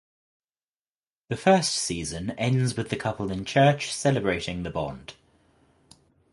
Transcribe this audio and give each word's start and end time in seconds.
The 1.29 1.37
first 1.37 1.75
season 1.75 2.31
ends 2.31 2.75
with 2.75 2.89
the 2.89 2.95
couple 2.95 3.31
in 3.31 3.45
church 3.45 3.93
celebrating 3.93 4.63
the 4.63 4.71
bond. 4.71 5.13